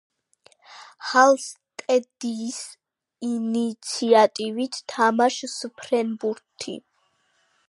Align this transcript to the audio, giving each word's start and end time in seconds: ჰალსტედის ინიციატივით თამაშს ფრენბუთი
ჰალსტედის 1.09 2.59
ინიციატივით 3.33 4.81
თამაშს 4.95 5.63
ფრენბუთი 5.83 6.77